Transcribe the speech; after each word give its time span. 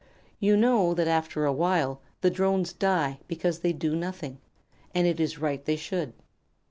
You 0.39 0.57
know 0.57 0.95
that 0.95 1.07
after 1.07 1.45
a 1.45 1.53
while 1.53 2.01
the 2.21 2.31
Drones 2.31 2.73
die 2.73 3.19
because 3.27 3.59
they 3.59 3.71
do 3.71 3.95
nothing, 3.95 4.39
and 4.95 5.05
it 5.05 5.19
is 5.19 5.37
right 5.37 5.63
they 5.63 5.75
should." 5.75 6.13